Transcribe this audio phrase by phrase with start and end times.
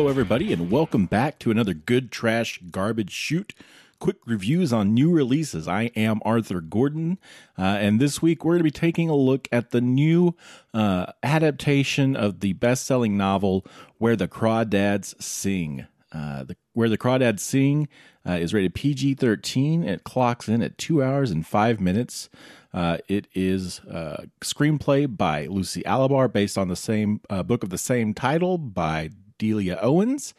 [0.00, 3.52] Hello, everybody, and welcome back to another Good Trash Garbage Shoot.
[3.98, 5.68] Quick reviews on new releases.
[5.68, 7.18] I am Arthur Gordon,
[7.58, 10.34] uh, and this week we're going to be taking a look at the new
[10.72, 13.66] uh, adaptation of the best selling novel
[13.98, 15.86] Where the Crawdads Sing.
[16.10, 17.86] Uh, the, Where the Crawdads Sing
[18.26, 19.84] uh, is rated PG 13.
[19.84, 22.30] It clocks in at two hours and five minutes.
[22.72, 27.68] Uh, it is a screenplay by Lucy Alibar, based on the same uh, book of
[27.68, 30.34] the same title by Delia Owens.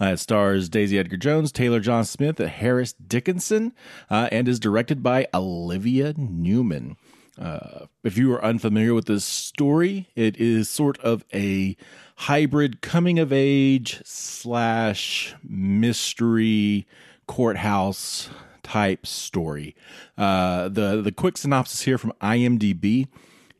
[0.00, 3.74] Uh, it stars Daisy Edgar Jones, Taylor John Smith, Harris Dickinson,
[4.10, 6.96] uh, and is directed by Olivia Newman.
[7.38, 11.76] Uh, if you are unfamiliar with this story, it is sort of a
[12.16, 16.86] hybrid coming of age slash mystery
[17.26, 18.30] courthouse
[18.64, 19.76] type story.
[20.16, 23.06] Uh, the the quick synopsis here from IMDb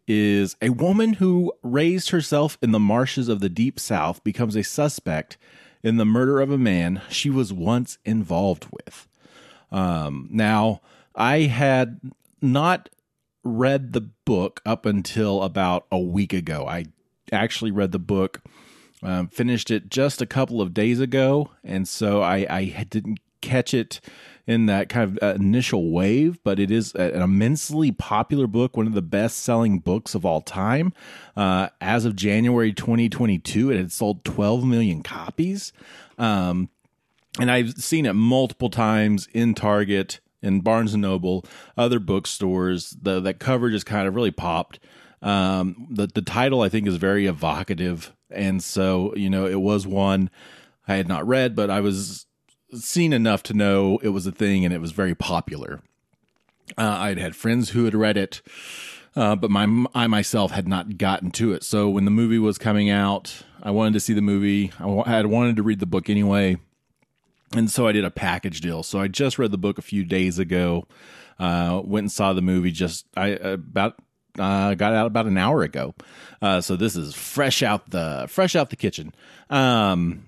[0.09, 4.65] is a woman who raised herself in the marshes of the deep south becomes a
[4.65, 5.37] suspect
[5.83, 9.07] in the murder of a man she was once involved with.
[9.71, 10.81] Um, now,
[11.15, 12.01] I had
[12.41, 12.89] not
[13.45, 16.67] read the book up until about a week ago.
[16.67, 16.87] I
[17.31, 18.43] actually read the book,
[19.03, 23.75] um, finished it just a couple of days ago, and so I, I didn't catch
[23.75, 24.01] it
[24.49, 28.95] in that kind of initial wave, but it is an immensely popular book, one of
[28.95, 30.95] the best selling books of all time.
[31.37, 35.71] Uh, as of January 2022, it had sold 12 million copies.
[36.17, 36.71] Um,
[37.39, 41.45] and I've seen it multiple times in Target, in Barnes and Noble,
[41.77, 42.97] other bookstores.
[43.03, 44.81] The that cover just kind of really popped.
[45.21, 49.87] Um, the the title I think is very evocative, and so you know it was
[49.87, 50.31] one
[50.89, 52.25] I had not read, but I was
[52.73, 55.81] seen enough to know it was a thing and it was very popular.
[56.77, 58.43] Uh, I'd had friends who had read it,
[59.17, 61.65] uh, but my I myself had not gotten to it.
[61.65, 64.73] So when the movie was coming out, I wanted to see the movie.
[64.79, 66.59] I had wanted to read the book anyway,
[67.55, 68.83] and so I did a package deal.
[68.83, 70.87] So I just read the book a few days ago.
[71.39, 73.95] Uh, went and saw the movie just I about
[74.39, 75.95] uh, got out about an hour ago.
[76.43, 79.15] Uh, so this is fresh out the fresh out the kitchen.
[79.49, 80.25] Um,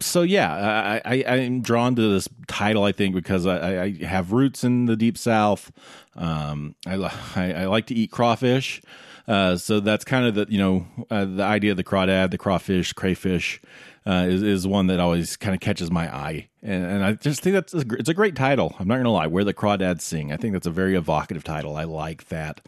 [0.00, 2.84] so yeah, I, I am drawn to this title.
[2.84, 5.70] I think because I, I have roots in the deep south.
[6.16, 6.94] Um, I,
[7.36, 8.82] I, I like to eat crawfish,
[9.28, 12.38] uh, so that's kind of the you know uh, the idea of the crawdad, the
[12.38, 13.60] crawfish, crayfish.
[14.06, 17.42] Uh, is, is one that always kind of catches my eye, and, and I just
[17.42, 18.74] think that's a, it's a great title.
[18.78, 20.32] I'm not gonna lie, where the crawdads sing.
[20.32, 21.76] I think that's a very evocative title.
[21.76, 22.62] I like that.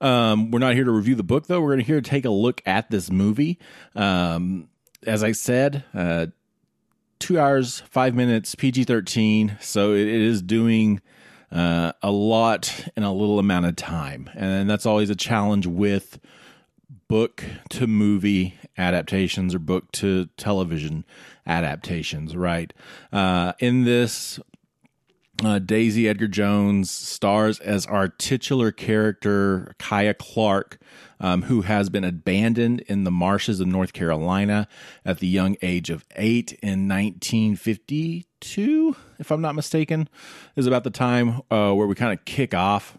[0.00, 1.60] Um, we're not here to review the book though.
[1.60, 3.58] We're here to take a look at this movie.
[3.96, 4.68] Um,
[5.06, 6.26] as I said, uh,
[7.22, 9.56] two hours, five minutes, PG 13.
[9.60, 11.00] So it is doing
[11.52, 14.28] uh, a lot in a little amount of time.
[14.34, 16.18] And that's always a challenge with
[17.06, 21.04] book to movie adaptations or book to television
[21.46, 22.72] adaptations, right?
[23.12, 24.40] Uh, in this,
[25.44, 30.78] uh, Daisy Edgar Jones stars as our titular character, Kya Clark,
[31.20, 34.68] um, who has been abandoned in the marshes of North Carolina
[35.04, 40.08] at the young age of eight in 1952, if I'm not mistaken,
[40.56, 42.98] is about the time uh, where we kind of kick off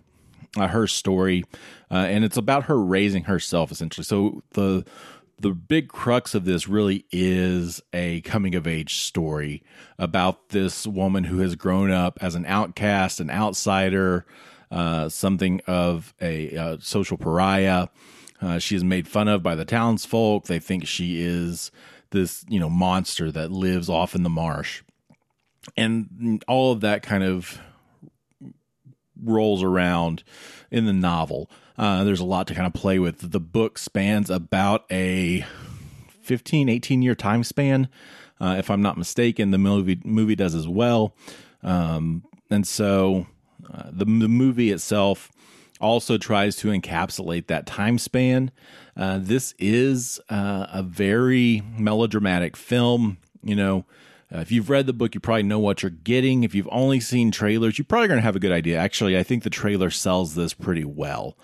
[0.58, 1.44] uh, her story.
[1.92, 4.06] Uh, and it's about her raising herself, essentially.
[4.06, 4.86] So the
[5.40, 9.64] the big crux of this really is a coming of age story
[9.98, 14.26] about this woman who has grown up as an outcast, an outsider,
[14.72, 17.88] uh, something of a uh, social pariah.
[18.42, 20.46] Uh, she is made fun of by the townsfolk.
[20.46, 21.72] They think she is
[22.12, 24.84] this, you know, monster that lives off in the marsh.
[25.78, 27.60] And all of that kind of
[29.24, 30.24] rolls around
[30.72, 31.50] in the novel.
[31.78, 33.32] Uh, there's a lot to kind of play with.
[33.32, 35.46] The book spans about a
[36.22, 37.90] 15, 18 year time span,
[38.40, 39.52] uh, if I'm not mistaken.
[39.52, 41.16] The movie movie does as well.
[41.62, 43.28] Um, and so
[43.72, 45.32] uh, the, the movie itself
[45.82, 48.52] also tries to encapsulate that time span.
[48.96, 53.18] Uh, this is uh, a very melodramatic film.
[53.44, 53.86] You know,
[54.34, 56.44] uh, if you've read the book, you probably know what you're getting.
[56.44, 58.78] If you've only seen trailers, you're probably going to have a good idea.
[58.78, 61.38] Actually, I think the trailer sells this pretty well.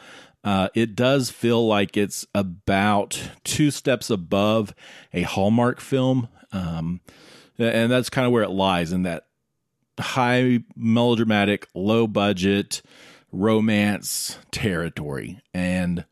[0.44, 4.74] Uh, it does feel like it's about two steps above
[5.14, 6.30] a Hallmark film.
[6.52, 7.02] Um,
[7.60, 9.28] and that's kind of where it lies in that
[10.00, 12.82] high melodramatic, low budget
[13.32, 15.40] romance territory.
[15.54, 16.06] And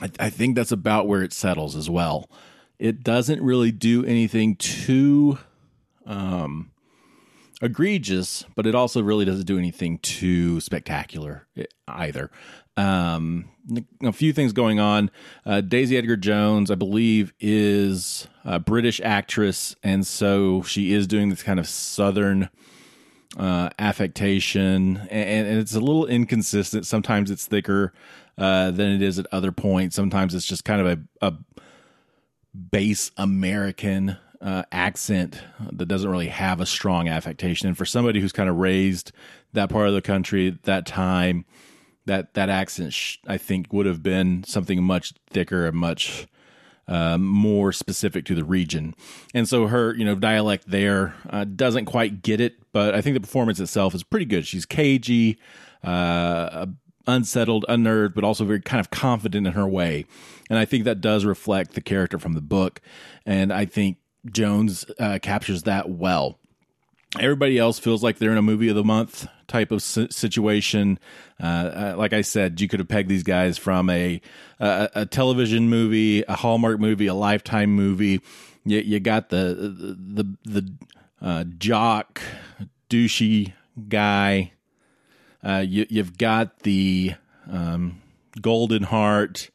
[0.00, 2.28] I, I think that's about where it settles as well.
[2.78, 5.38] It doesn't really do anything too
[6.06, 6.70] um,
[7.62, 11.46] egregious, but it also really doesn't do anything too spectacular
[11.88, 12.30] either.
[12.76, 13.50] Um,
[14.02, 15.10] a few things going on.
[15.46, 21.30] Uh, Daisy Edgar Jones, I believe, is a British actress, and so she is doing
[21.30, 22.50] this kind of southern
[23.38, 26.86] uh, affectation, and, and, it's a little inconsistent.
[26.86, 27.92] Sometimes it's thicker
[28.38, 29.96] uh, than it is at other points.
[29.96, 31.34] Sometimes it's just kind of a, a
[32.54, 35.40] base American uh, accent
[35.72, 37.66] that doesn't really have a strong affectation.
[37.66, 39.10] And for somebody who's kind of raised
[39.54, 41.46] that part of the country that time,
[42.04, 46.26] that that accent sh- I think would have been something much thicker and much
[46.86, 48.94] uh, more specific to the region.
[49.32, 53.14] And so her, you know, dialect there uh, doesn't quite get it, but I think
[53.14, 54.46] the performance itself is pretty good.
[54.46, 55.38] She's cagey,
[55.82, 56.66] uh,
[57.06, 60.04] unsettled, unnerved, but also very kind of confident in her way.
[60.50, 62.82] And I think that does reflect the character from the book.
[63.24, 63.96] And I think
[64.26, 66.38] Jones uh, captures that well.
[67.20, 70.98] Everybody else feels like they're in a movie of the month type of situation.
[71.40, 74.20] Uh, uh, like I said, you could have pegged these guys from a,
[74.58, 78.20] a, a television movie, a Hallmark movie, a Lifetime movie.
[78.64, 80.74] You, you got the the the
[81.22, 82.20] uh, jock
[82.90, 83.52] douchey
[83.88, 84.52] guy.
[85.42, 87.14] Uh, you, you've got the
[87.50, 88.00] um,
[88.40, 89.50] golden heart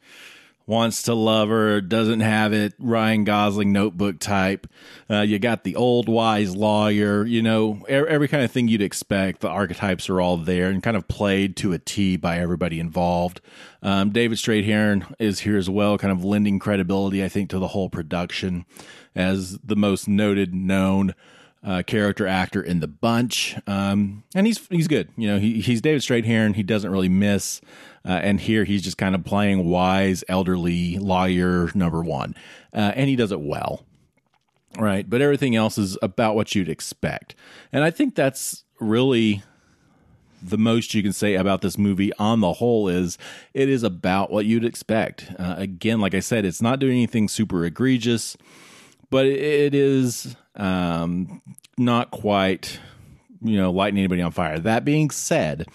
[0.69, 2.75] wants to love her, doesn't have it.
[2.77, 4.67] Ryan Gosling notebook type.
[5.09, 9.41] Uh, you got the old wise lawyer, you know, every kind of thing you'd expect.
[9.41, 13.41] The archetypes are all there and kind of played to a T by everybody involved.
[13.81, 17.69] Um, David Strathairn is here as well, kind of lending credibility, I think, to the
[17.69, 18.67] whole production
[19.15, 21.15] as the most noted, known
[21.63, 25.09] uh, character actor in the bunch, um, and he's he's good.
[25.17, 26.55] You know, he, he's David Strathairn.
[26.55, 27.61] He doesn't really miss.
[28.05, 32.33] Uh, and here he's just kind of playing wise, elderly lawyer number one,
[32.73, 33.85] uh, and he does it well,
[34.77, 35.09] right?
[35.09, 37.35] But everything else is about what you'd expect,
[37.73, 39.43] and I think that's really
[40.41, 43.17] the most you can say about this movie on the whole is
[43.53, 45.31] it is about what you'd expect.
[45.37, 48.37] Uh, again, like I said, it's not doing anything super egregious,
[49.09, 51.41] but it is um,
[51.77, 52.79] not quite,
[53.41, 54.59] you know, lighting anybody on fire.
[54.59, 55.67] That being said,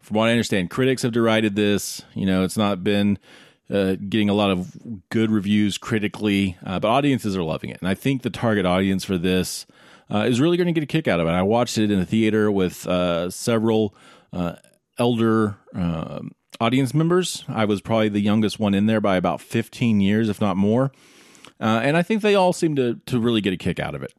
[0.00, 2.02] from what I understand, critics have derided this.
[2.14, 3.18] You know, it's not been
[3.70, 7.78] uh, getting a lot of good reviews critically, uh, but audiences are loving it.
[7.80, 9.66] And I think the target audience for this
[10.12, 11.30] uh, is really going to get a kick out of it.
[11.30, 13.94] I watched it in the theater with uh, several
[14.32, 14.54] uh,
[14.98, 17.44] elder um, audience members.
[17.48, 20.90] I was probably the youngest one in there by about 15 years, if not more.
[21.60, 24.02] Uh, and I think they all seem to to really get a kick out of
[24.02, 24.14] it.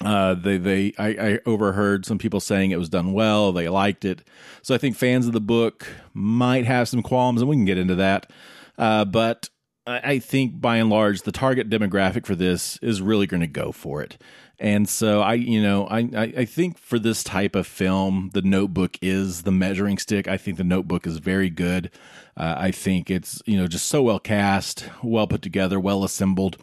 [0.00, 3.52] Uh, they they I, I, overheard some people saying it was done well.
[3.52, 4.22] They liked it,
[4.62, 7.78] so I think fans of the book might have some qualms, and we can get
[7.78, 8.30] into that.
[8.76, 9.50] Uh, but
[9.86, 13.70] I think by and large, the target demographic for this is really going to go
[13.70, 14.16] for it.
[14.58, 18.96] And so I, you know, I, I think for this type of film, the Notebook
[19.02, 20.28] is the measuring stick.
[20.28, 21.90] I think the Notebook is very good.
[22.36, 26.56] Uh, I think it's you know just so well cast, well put together, well assembled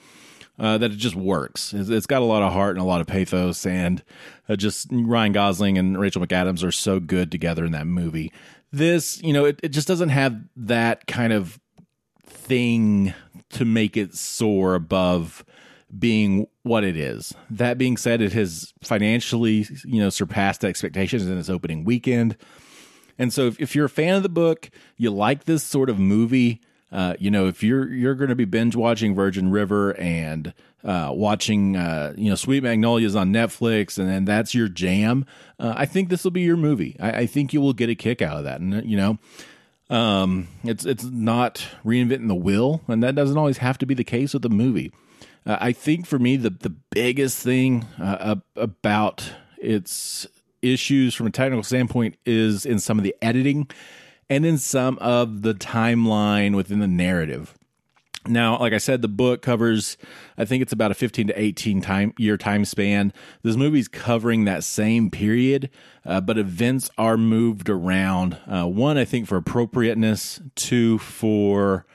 [0.59, 1.73] uh, that it just works.
[1.73, 4.03] It's, it's got a lot of heart and a lot of pathos, and
[4.47, 8.31] uh, just Ryan Gosling and Rachel McAdams are so good together in that movie.
[8.71, 11.59] This, you know, it, it just doesn't have that kind of
[12.25, 13.13] thing
[13.49, 15.43] to make it soar above
[15.97, 17.33] being what it is.
[17.49, 22.37] That being said, it has financially, you know, surpassed expectations in its opening weekend.
[23.17, 25.99] And so if, if you're a fan of the book, you like this sort of
[25.99, 30.53] movie, uh, you know, if you're you're going to be binge watching Virgin River and
[30.83, 35.25] uh, watching, uh, you know, Sweet Magnolias on Netflix, and then that's your jam,
[35.59, 36.97] uh, I think this will be your movie.
[36.99, 39.19] I, I, think you will get a kick out of that, and you know,
[39.89, 44.03] um, it's it's not reinventing the wheel, and that doesn't always have to be the
[44.03, 44.91] case with the movie.
[45.45, 50.27] Uh, I think for me, the the biggest thing uh, about its
[50.61, 53.67] issues from a technical standpoint is in some of the editing
[54.29, 57.55] and in some of the timeline within the narrative.
[58.27, 59.97] Now, like I said, the book covers,
[60.37, 63.13] I think it's about a 15 to 18 time year time span.
[63.41, 65.71] This movie's covering that same period,
[66.05, 68.37] uh, but events are moved around.
[68.47, 70.39] Uh, one, I think for appropriateness.
[70.55, 71.87] Two, for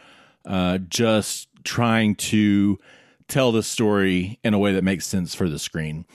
[0.45, 2.79] uh, just trying to
[3.29, 6.07] tell the story in a way that makes sense for the screen.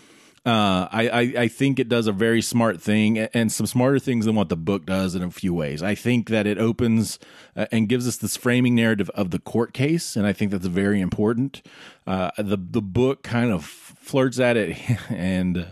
[0.43, 4.25] Uh, I, I, I think it does a very smart thing and some smarter things
[4.25, 5.83] than what the book does in a few ways.
[5.83, 7.19] I think that it opens
[7.55, 10.65] uh, and gives us this framing narrative of the court case, and I think that's
[10.65, 11.61] very important.
[12.07, 14.79] Uh, the the book kind of flirts at it
[15.11, 15.67] and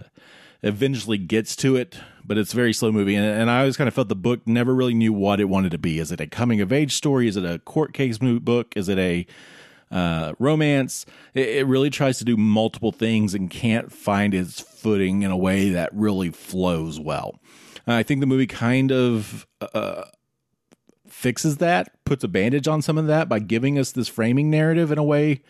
[0.62, 3.16] eventually gets to it, but it's very slow moving.
[3.16, 5.72] And, and, I always kind of felt the book never really knew what it wanted
[5.72, 6.00] to be.
[6.00, 7.28] Is it a coming of age story?
[7.28, 8.74] Is it a court case book?
[8.76, 9.26] Is it a
[9.92, 11.06] uh, romance.
[11.34, 15.38] It, it, really tries to do multiple things and can't find its footing in a
[15.38, 17.40] way that really flows well.
[17.88, 20.04] Uh, I think the movie kind of uh,
[21.08, 24.92] fixes that, puts a bandage on some of that by giving us this framing narrative
[24.92, 25.42] in a way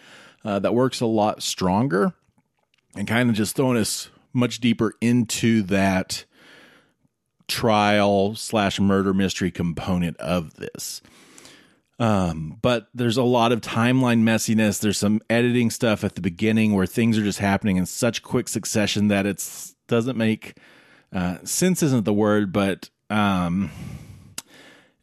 [0.46, 2.14] uh, that works a lot stronger
[2.96, 6.26] and kind of just throwing us much deeper into that
[7.48, 11.02] trial slash murder mystery component of this.
[12.00, 14.80] Um, but there's a lot of timeline messiness.
[14.80, 18.48] There's some editing stuff at the beginning where things are just happening in such quick
[18.48, 19.46] succession that it
[19.88, 20.58] doesn't make
[21.12, 21.84] uh, sense.
[21.84, 23.70] Isn't the word, but um,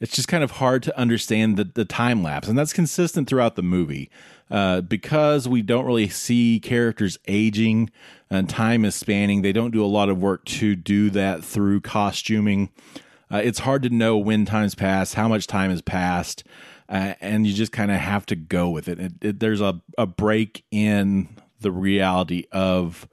[0.00, 3.56] it's just kind of hard to understand the, the time lapse, and that's consistent throughout
[3.56, 4.10] the movie.
[4.50, 7.90] Uh, because we don't really see characters aging
[8.30, 11.80] and time is spanning, they don't do a lot of work to do that through
[11.80, 12.70] costuming.
[13.28, 16.44] Uh, it's hard to know when time's passed, how much time has passed,
[16.88, 18.98] uh, and you just kind of have to go with it.
[18.98, 19.40] It, it.
[19.40, 21.28] There's a, a break in
[21.60, 23.08] the reality of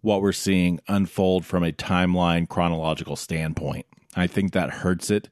[0.00, 3.86] what we're seeing unfold from a timeline chronological standpoint.
[4.14, 5.28] I think that hurts it.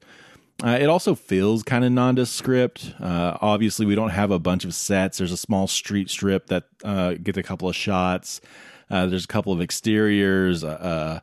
[0.63, 2.93] Uh, it also feels kind of nondescript.
[2.99, 5.17] Uh, obviously, we don't have a bunch of sets.
[5.17, 8.41] There's a small street strip that uh, gets a couple of shots.
[8.89, 11.21] Uh, there's a couple of exteriors, a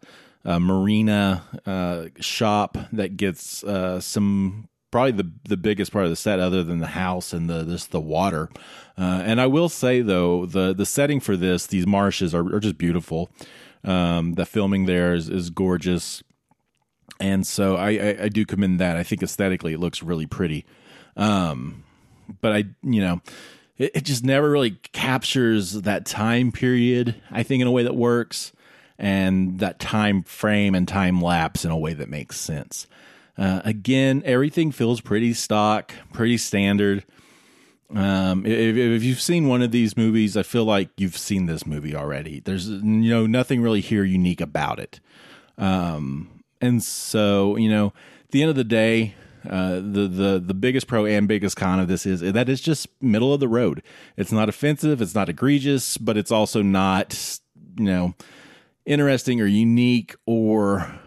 [0.58, 6.40] marina uh, shop that gets uh, some probably the the biggest part of the set,
[6.40, 8.48] other than the house and the this the water.
[8.96, 12.78] and I will say though, the the setting for this, these marshes are, are just
[12.78, 13.30] beautiful.
[13.84, 16.22] Um, the filming there is, is gorgeous
[17.20, 18.96] and so I, I, I do commend that.
[18.96, 20.64] I think aesthetically it looks really pretty,
[21.16, 21.84] um,
[22.40, 23.20] but I you know
[23.76, 27.16] it, it just never really captures that time period.
[27.30, 28.52] I think in a way that works,
[28.98, 32.86] and that time frame and time lapse in a way that makes sense.
[33.38, 37.04] Uh, again, everything feels pretty stock, pretty standard.
[37.94, 41.64] Um, if, if, you've seen one of these movies, I feel like you've seen this
[41.64, 42.40] movie already.
[42.40, 45.00] There's you know nothing really here unique about it.
[45.56, 47.86] Um, and so, you know,
[48.24, 49.14] at the end of the day,
[49.48, 52.88] uh, the the the biggest pro and biggest con of this is that it's just
[53.00, 53.82] middle of the road.
[54.16, 57.38] It's not offensive, it's not egregious, but it's also not
[57.78, 58.14] you know
[58.84, 61.00] interesting or unique or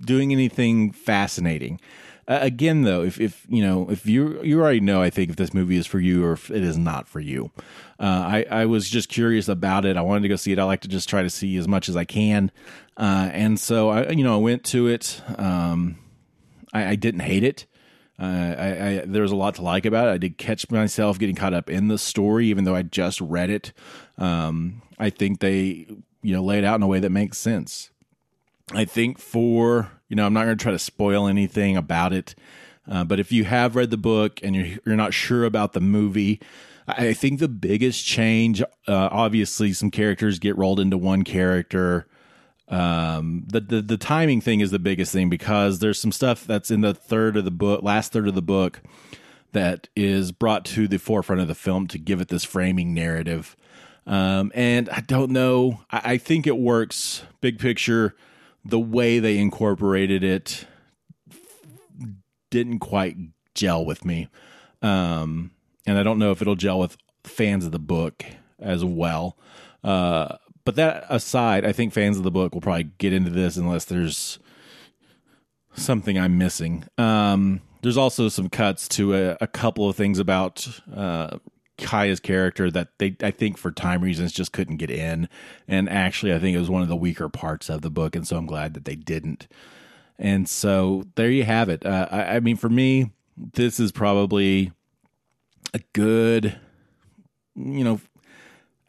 [0.00, 1.80] doing anything fascinating.
[2.28, 5.36] Uh, again, though, if if you know if you you already know, I think if
[5.36, 7.52] this movie is for you or if it is not for you.
[8.00, 9.96] Uh, I I was just curious about it.
[9.96, 10.58] I wanted to go see it.
[10.58, 12.50] I like to just try to see as much as I can,
[12.96, 15.22] uh, and so I you know I went to it.
[15.38, 15.98] Um,
[16.72, 17.66] I, I didn't hate it.
[18.18, 20.12] Uh, I, I, there was a lot to like about it.
[20.12, 23.50] I did catch myself getting caught up in the story, even though I just read
[23.50, 23.72] it.
[24.16, 25.86] Um, I think they,
[26.22, 27.90] you know, lay it out in a way that makes sense.
[28.72, 32.34] I think for you know, I'm not going to try to spoil anything about it,
[32.88, 35.80] uh, but if you have read the book and you're you're not sure about the
[35.80, 36.40] movie,
[36.86, 42.06] I think the biggest change, uh, obviously, some characters get rolled into one character.
[42.68, 46.70] Um, the, the the timing thing is the biggest thing because there's some stuff that's
[46.70, 48.82] in the third of the book, last third of the book,
[49.52, 53.56] that is brought to the forefront of the film to give it this framing narrative.
[54.06, 55.80] Um, and I don't know.
[55.90, 58.14] I, I think it works big picture
[58.68, 60.66] the way they incorporated it
[62.50, 63.16] didn't quite
[63.54, 64.28] gel with me.
[64.82, 65.52] Um,
[65.86, 68.24] and I don't know if it'll gel with fans of the book
[68.58, 69.38] as well.
[69.82, 73.56] Uh, but that aside, I think fans of the book will probably get into this
[73.56, 74.38] unless there's
[75.74, 76.84] something I'm missing.
[76.98, 81.38] Um, there's also some cuts to a, a couple of things about uh,
[81.78, 85.28] Kya's character that they I think for time reasons just couldn't get in.
[85.68, 88.26] And actually I think it was one of the weaker parts of the book, and
[88.26, 89.46] so I'm glad that they didn't.
[90.18, 91.84] And so there you have it.
[91.84, 94.72] Uh, I, I mean, for me, this is probably
[95.74, 96.58] a good,
[97.54, 98.00] you know,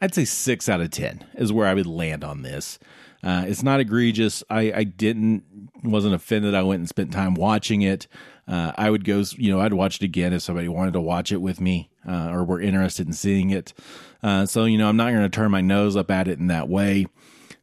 [0.00, 2.78] I'd say six out of ten is where I would land on this.
[3.22, 4.44] Uh, it's not egregious.
[4.48, 5.42] I, I didn't
[5.82, 6.54] wasn't offended.
[6.54, 8.06] I went and spent time watching it.
[8.46, 11.32] Uh, I would go, you know, I'd watch it again if somebody wanted to watch
[11.32, 13.74] it with me uh, or were interested in seeing it.
[14.22, 16.46] Uh, so, you know, I'm not going to turn my nose up at it in
[16.48, 17.06] that way.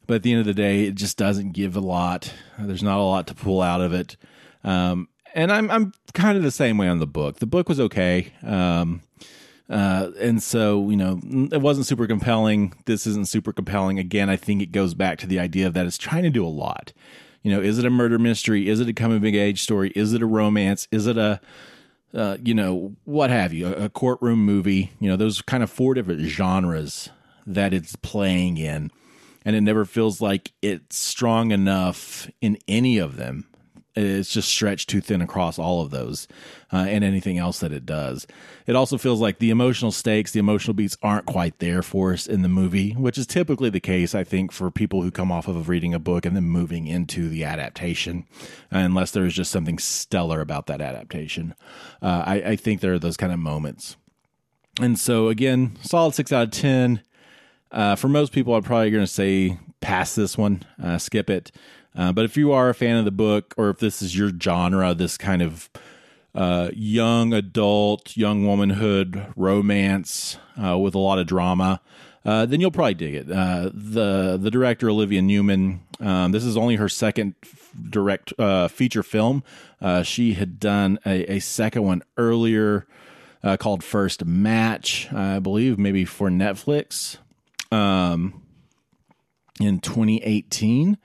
[0.06, 2.32] But at the end of the day, it just doesn't give a lot.
[2.58, 4.16] There's not a lot to pull out of it.
[4.62, 7.40] Um, and I'm I'm kind of the same way on the book.
[7.40, 8.32] The book was okay.
[8.42, 9.02] Um,
[9.68, 11.20] uh, and so, you know,
[11.52, 12.72] it wasn't super compelling.
[12.86, 13.98] This isn't super compelling.
[13.98, 16.46] Again, I think it goes back to the idea of that it's trying to do
[16.46, 16.92] a lot.
[17.42, 18.68] You know, is it a murder mystery?
[18.68, 19.92] Is it a coming of age story?
[19.94, 20.88] Is it a romance?
[20.90, 21.40] Is it a,
[22.16, 24.92] uh, you know, what have you, a, a courtroom movie?
[24.98, 27.10] You know, those kind of four different genres
[27.46, 28.90] that it's playing in.
[29.44, 33.46] And it never feels like it's strong enough in any of them
[33.96, 36.28] it's just stretched too thin across all of those
[36.72, 38.26] uh, and anything else that it does.
[38.66, 42.26] It also feels like the emotional stakes, the emotional beats aren't quite there for us
[42.26, 45.48] in the movie, which is typically the case, I think, for people who come off
[45.48, 48.26] of reading a book and then moving into the adaptation,
[48.70, 51.54] unless there is just something stellar about that adaptation.
[52.02, 53.96] Uh, I, I think there are those kind of moments.
[54.80, 57.00] And so, again, solid six out of 10.
[57.72, 61.52] Uh, for most people, I'm probably going to say pass this one, uh, skip it.
[61.96, 64.30] Uh, but if you are a fan of the book, or if this is your
[64.38, 65.70] genre, this kind of
[66.34, 71.80] uh, young adult, young womanhood romance uh, with a lot of drama,
[72.24, 73.30] uh, then you'll probably dig it.
[73.30, 77.34] Uh, the the director Olivia Newman, um, this is only her second
[77.88, 78.32] direct
[78.70, 79.42] feature film.
[80.02, 82.86] she had done a, a, second one earlier
[83.58, 87.18] called First Match, I believe, maybe for Netflix.
[87.70, 88.42] Um,
[89.60, 90.98] in 2018.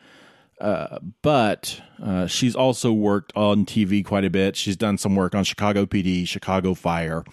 [1.21, 4.55] But uh, she's also worked on TV quite a bit.
[4.55, 7.23] She's done some work on Chicago PD, Chicago Fire.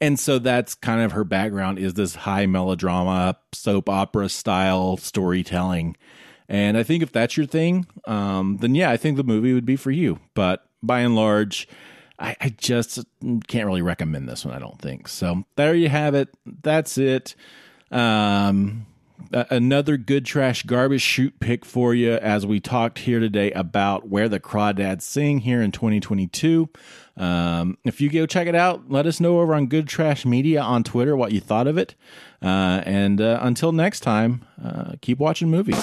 [0.00, 5.96] And so that's kind of her background is this high melodrama, soap opera style storytelling.
[6.48, 9.64] And I think if that's your thing, um, then yeah, I think the movie would
[9.64, 10.20] be for you.
[10.34, 11.68] But by and large,
[12.18, 13.04] I, I just
[13.46, 15.08] can't really recommend this one, I don't think.
[15.08, 16.28] So there you have it.
[16.62, 17.34] That's it.
[17.90, 18.86] Um,
[19.32, 24.28] another good trash garbage shoot pick for you as we talked here today about where
[24.28, 26.68] the crawdads sing here in 2022
[27.16, 30.60] um, if you go check it out let us know over on good trash media
[30.60, 31.94] on twitter what you thought of it.
[32.42, 35.82] Uh, and uh, until next time uh, keep watching movies